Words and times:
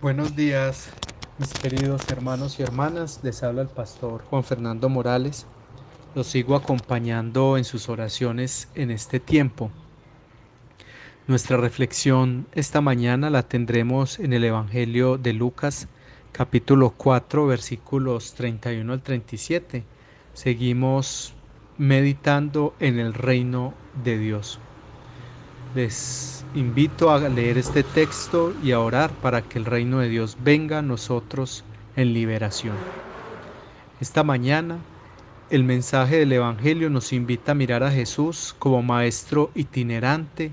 Buenos 0.00 0.36
días, 0.36 0.90
mis 1.38 1.52
queridos 1.54 2.08
hermanos 2.08 2.60
y 2.60 2.62
hermanas. 2.62 3.18
Les 3.24 3.42
habla 3.42 3.62
el 3.62 3.68
pastor 3.68 4.22
Juan 4.30 4.44
Fernando 4.44 4.88
Morales. 4.88 5.44
Los 6.14 6.28
sigo 6.28 6.54
acompañando 6.54 7.58
en 7.58 7.64
sus 7.64 7.88
oraciones 7.88 8.68
en 8.76 8.92
este 8.92 9.18
tiempo. 9.18 9.72
Nuestra 11.26 11.56
reflexión 11.56 12.46
esta 12.52 12.80
mañana 12.80 13.28
la 13.28 13.42
tendremos 13.42 14.20
en 14.20 14.32
el 14.32 14.44
Evangelio 14.44 15.18
de 15.18 15.32
Lucas, 15.32 15.88
capítulo 16.30 16.90
4, 16.90 17.48
versículos 17.48 18.34
31 18.34 18.92
al 18.92 19.02
37. 19.02 19.82
Seguimos 20.32 21.34
meditando 21.76 22.72
en 22.78 23.00
el 23.00 23.14
reino 23.14 23.74
de 24.04 24.16
Dios. 24.16 24.60
Les 25.74 26.44
invito 26.54 27.10
a 27.10 27.18
leer 27.28 27.58
este 27.58 27.82
texto 27.82 28.54
y 28.62 28.72
a 28.72 28.80
orar 28.80 29.10
para 29.10 29.42
que 29.42 29.58
el 29.58 29.66
reino 29.66 29.98
de 29.98 30.08
Dios 30.08 30.38
venga 30.42 30.78
a 30.78 30.82
nosotros 30.82 31.62
en 31.94 32.14
liberación. 32.14 32.74
Esta 34.00 34.24
mañana 34.24 34.78
el 35.50 35.64
mensaje 35.64 36.16
del 36.18 36.32
Evangelio 36.32 36.88
nos 36.88 37.12
invita 37.12 37.52
a 37.52 37.54
mirar 37.54 37.82
a 37.82 37.90
Jesús 37.90 38.54
como 38.58 38.82
maestro 38.82 39.50
itinerante, 39.54 40.52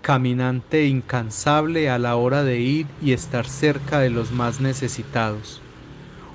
caminante 0.00 0.86
incansable 0.86 1.90
a 1.90 1.98
la 1.98 2.16
hora 2.16 2.42
de 2.42 2.60
ir 2.60 2.86
y 3.02 3.12
estar 3.12 3.46
cerca 3.46 3.98
de 3.98 4.10
los 4.10 4.32
más 4.32 4.60
necesitados, 4.60 5.62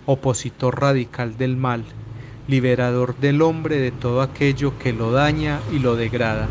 opositor 0.06 0.80
radical 0.80 1.38
del 1.38 1.58
mal, 1.58 1.86
liberador 2.48 3.18
del 3.18 3.42
hombre 3.42 3.78
de 3.78 3.92
todo 3.92 4.22
aquello 4.22 4.78
que 4.78 4.94
lo 4.94 5.12
daña 5.12 5.60
y 5.72 5.80
lo 5.80 5.96
degrada 5.96 6.50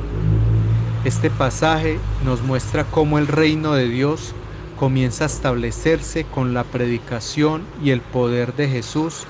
este 1.04 1.30
pasaje 1.30 1.98
nos 2.24 2.42
muestra 2.42 2.84
cómo 2.84 3.18
el 3.18 3.26
reino 3.26 3.72
de 3.72 3.88
Dios 3.88 4.34
comienza 4.78 5.24
a 5.24 5.28
establecerse 5.28 6.24
con 6.24 6.52
la 6.52 6.64
predicación 6.64 7.64
y 7.82 7.90
el 7.90 8.02
poder 8.02 8.54
de 8.54 8.68
Jesús 8.68 9.26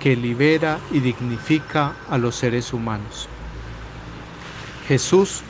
que 0.00 0.16
libera 0.16 0.80
y 0.90 0.98
dignifica 0.98 1.94
a 2.10 2.18
los 2.18 2.34
seres 2.34 2.72
humanos. 2.72 3.28
Jesús 4.88 5.42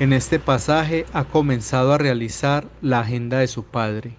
en 0.00 0.14
este 0.14 0.38
pasaje 0.38 1.04
ha 1.12 1.24
comenzado 1.24 1.92
a 1.92 1.98
realizar 1.98 2.66
la 2.80 3.00
agenda 3.00 3.40
de 3.40 3.48
su 3.48 3.64
Padre, 3.64 4.14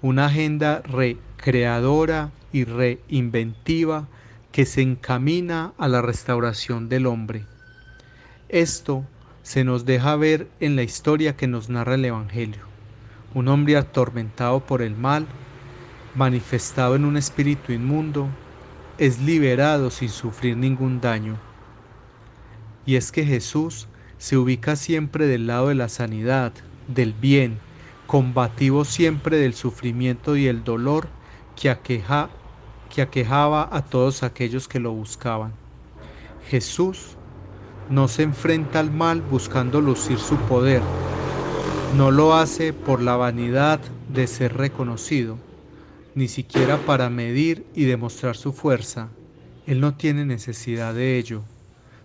una 0.00 0.26
agenda 0.26 0.80
recreadora 0.82 2.30
y 2.52 2.64
reinventiva 2.64 4.06
que 4.52 4.64
se 4.64 4.82
encamina 4.82 5.72
a 5.76 5.88
la 5.88 6.02
restauración 6.02 6.88
del 6.88 7.06
hombre. 7.06 7.44
Esto 8.48 9.04
se 9.46 9.62
nos 9.62 9.84
deja 9.84 10.16
ver 10.16 10.48
en 10.58 10.74
la 10.74 10.82
historia 10.82 11.36
que 11.36 11.46
nos 11.46 11.68
narra 11.68 11.94
el 11.94 12.04
Evangelio. 12.04 12.62
Un 13.32 13.46
hombre 13.46 13.76
atormentado 13.76 14.58
por 14.66 14.82
el 14.82 14.96
mal, 14.96 15.24
manifestado 16.16 16.96
en 16.96 17.04
un 17.04 17.16
espíritu 17.16 17.70
inmundo, 17.70 18.26
es 18.98 19.20
liberado 19.20 19.92
sin 19.92 20.08
sufrir 20.08 20.56
ningún 20.56 21.00
daño. 21.00 21.36
Y 22.86 22.96
es 22.96 23.12
que 23.12 23.24
Jesús 23.24 23.86
se 24.18 24.36
ubica 24.36 24.74
siempre 24.74 25.28
del 25.28 25.46
lado 25.46 25.68
de 25.68 25.76
la 25.76 25.88
sanidad, 25.88 26.52
del 26.88 27.12
bien, 27.12 27.60
combativo 28.08 28.84
siempre 28.84 29.36
del 29.36 29.54
sufrimiento 29.54 30.36
y 30.36 30.48
el 30.48 30.64
dolor 30.64 31.06
que, 31.54 31.70
aqueja, 31.70 32.30
que 32.92 33.00
aquejaba 33.00 33.68
a 33.70 33.82
todos 33.82 34.24
aquellos 34.24 34.66
que 34.66 34.80
lo 34.80 34.90
buscaban. 34.90 35.52
Jesús 36.48 37.16
no 37.90 38.08
se 38.08 38.22
enfrenta 38.22 38.80
al 38.80 38.90
mal 38.90 39.22
buscando 39.22 39.80
lucir 39.80 40.18
su 40.18 40.36
poder. 40.36 40.82
No 41.96 42.10
lo 42.10 42.34
hace 42.34 42.72
por 42.72 43.00
la 43.00 43.16
vanidad 43.16 43.80
de 44.12 44.26
ser 44.26 44.56
reconocido, 44.56 45.38
ni 46.14 46.28
siquiera 46.28 46.78
para 46.78 47.10
medir 47.10 47.64
y 47.74 47.84
demostrar 47.84 48.36
su 48.36 48.52
fuerza. 48.52 49.08
Él 49.66 49.80
no 49.80 49.94
tiene 49.94 50.24
necesidad 50.24 50.94
de 50.94 51.18
ello. 51.18 51.42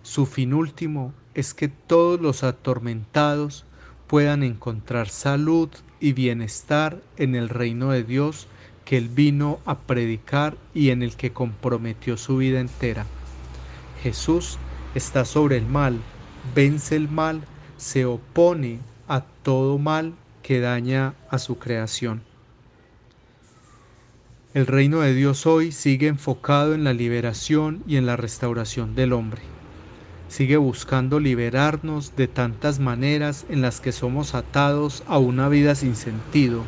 Su 0.02 0.26
fin 0.26 0.54
último 0.54 1.12
es 1.34 1.54
que 1.54 1.68
todos 1.68 2.20
los 2.20 2.42
atormentados 2.44 3.64
puedan 4.06 4.42
encontrar 4.42 5.08
salud 5.08 5.68
y 6.00 6.12
bienestar 6.12 7.00
en 7.16 7.34
el 7.34 7.48
reino 7.48 7.90
de 7.90 8.04
Dios 8.04 8.46
que 8.84 8.98
Él 8.98 9.08
vino 9.08 9.60
a 9.64 9.78
predicar 9.78 10.56
y 10.74 10.90
en 10.90 11.02
el 11.02 11.16
que 11.16 11.32
comprometió 11.32 12.16
su 12.16 12.36
vida 12.36 12.60
entera. 12.60 13.06
Jesús 14.02 14.58
está 14.94 15.24
sobre 15.24 15.56
el 15.56 15.66
mal, 15.66 15.98
vence 16.54 16.96
el 16.96 17.08
mal, 17.08 17.42
se 17.76 18.04
opone 18.04 18.78
a 19.08 19.22
todo 19.42 19.78
mal 19.78 20.14
que 20.42 20.60
daña 20.60 21.14
a 21.30 21.38
su 21.38 21.58
creación. 21.58 22.22
El 24.54 24.66
reino 24.66 25.00
de 25.00 25.14
Dios 25.14 25.46
hoy 25.46 25.72
sigue 25.72 26.08
enfocado 26.08 26.74
en 26.74 26.84
la 26.84 26.92
liberación 26.92 27.82
y 27.86 27.96
en 27.96 28.04
la 28.04 28.16
restauración 28.16 28.94
del 28.94 29.14
hombre. 29.14 29.40
Sigue 30.28 30.58
buscando 30.58 31.20
liberarnos 31.20 32.16
de 32.16 32.28
tantas 32.28 32.78
maneras 32.78 33.46
en 33.48 33.62
las 33.62 33.80
que 33.80 33.92
somos 33.92 34.34
atados 34.34 35.04
a 35.06 35.16
una 35.16 35.48
vida 35.48 35.74
sin 35.74 35.96
sentido. 35.96 36.62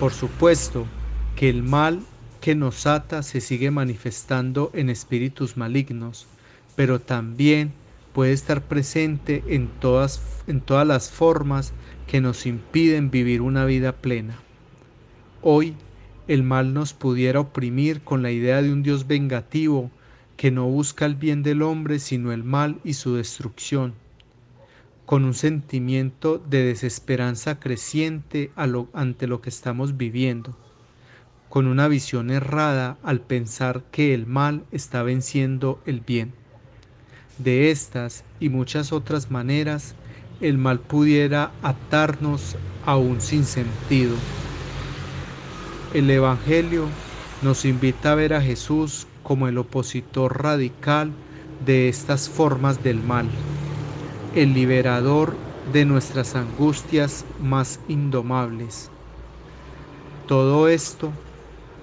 Por 0.00 0.12
supuesto 0.12 0.86
que 1.34 1.50
el 1.50 1.62
mal 1.62 2.00
que 2.40 2.54
nos 2.54 2.86
ata 2.86 3.22
se 3.22 3.40
sigue 3.40 3.70
manifestando 3.70 4.70
en 4.72 4.88
espíritus 4.88 5.56
malignos, 5.56 6.26
pero 6.76 7.00
también 7.00 7.72
puede 8.12 8.32
estar 8.32 8.62
presente 8.62 9.42
en 9.48 9.68
todas, 9.68 10.22
en 10.46 10.60
todas 10.60 10.86
las 10.86 11.10
formas 11.10 11.72
que 12.06 12.20
nos 12.20 12.46
impiden 12.46 13.10
vivir 13.10 13.42
una 13.42 13.64
vida 13.64 13.92
plena. 13.92 14.38
Hoy 15.42 15.74
el 16.28 16.42
mal 16.42 16.74
nos 16.74 16.92
pudiera 16.92 17.40
oprimir 17.40 18.02
con 18.02 18.22
la 18.22 18.30
idea 18.30 18.62
de 18.62 18.72
un 18.72 18.82
Dios 18.82 19.06
vengativo 19.06 19.90
que 20.36 20.50
no 20.50 20.66
busca 20.66 21.06
el 21.06 21.14
bien 21.14 21.42
del 21.42 21.62
hombre 21.62 21.98
sino 21.98 22.32
el 22.32 22.44
mal 22.44 22.78
y 22.84 22.94
su 22.94 23.14
destrucción, 23.14 23.94
con 25.06 25.24
un 25.24 25.34
sentimiento 25.34 26.38
de 26.38 26.64
desesperanza 26.64 27.58
creciente 27.58 28.50
ante 28.92 29.26
lo 29.26 29.40
que 29.40 29.48
estamos 29.48 29.96
viviendo, 29.96 30.56
con 31.48 31.66
una 31.66 31.88
visión 31.88 32.30
errada 32.30 32.98
al 33.02 33.20
pensar 33.20 33.84
que 33.90 34.12
el 34.12 34.26
mal 34.26 34.64
está 34.72 35.02
venciendo 35.02 35.80
el 35.86 36.00
bien. 36.00 36.32
De 37.38 37.70
estas 37.70 38.24
y 38.40 38.48
muchas 38.48 38.92
otras 38.92 39.30
maneras, 39.30 39.94
el 40.40 40.56
mal 40.56 40.80
pudiera 40.80 41.52
atarnos 41.62 42.56
a 42.84 42.96
un 42.96 43.20
sinsentido. 43.20 44.16
El 45.92 46.10
Evangelio 46.10 46.88
nos 47.42 47.64
invita 47.66 48.12
a 48.12 48.14
ver 48.14 48.32
a 48.32 48.40
Jesús 48.40 49.06
como 49.22 49.48
el 49.48 49.58
opositor 49.58 50.42
radical 50.42 51.12
de 51.64 51.88
estas 51.88 52.28
formas 52.28 52.82
del 52.82 53.02
mal, 53.02 53.28
el 54.34 54.54
liberador 54.54 55.36
de 55.72 55.84
nuestras 55.84 56.36
angustias 56.36 57.24
más 57.38 57.80
indomables. 57.88 58.90
Todo 60.26 60.68
esto 60.68 61.12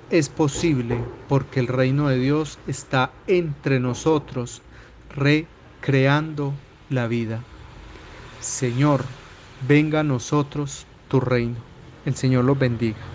es 0.09 0.29
posible 0.29 0.97
porque 1.27 1.59
el 1.59 1.67
reino 1.67 2.07
de 2.07 2.17
Dios 2.17 2.57
está 2.67 3.11
entre 3.27 3.79
nosotros 3.79 4.61
recreando 5.13 6.53
la 6.89 7.07
vida. 7.07 7.39
Señor, 8.39 9.05
venga 9.67 10.01
a 10.01 10.03
nosotros 10.03 10.85
tu 11.07 11.19
reino. 11.19 11.55
El 12.05 12.15
Señor 12.15 12.45
los 12.45 12.57
bendiga. 12.57 13.12